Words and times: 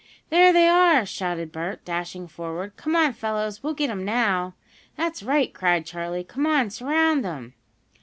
"There 0.31 0.51
they 0.51 0.67
are!" 0.67 1.05
shouted 1.05 1.51
Bert, 1.51 1.85
dashing 1.85 2.27
forward. 2.27 2.75
"Come 2.75 2.95
on, 2.95 3.13
fellows! 3.13 3.61
We'll 3.61 3.75
get 3.75 3.91
'em 3.91 4.03
now!" 4.03 4.55
"That's 4.95 5.21
right!" 5.21 5.53
cried 5.53 5.85
Charley. 5.85 6.23
"Come 6.23 6.47
on, 6.47 6.71
surround 6.71 7.23
'em!" 7.23 7.53